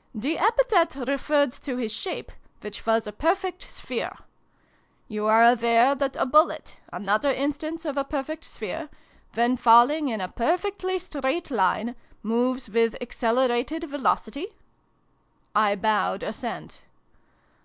[0.24, 2.30] "The epithet referred to his shape,
[2.60, 4.16] which was a perfect sphere.
[5.08, 8.88] You are aware that a bullet, another instance of a perfect sphere,
[9.34, 14.54] when falling in a perfectly straight line, moves with Accelerated Velocity?"
[15.56, 16.82] I bowed assent.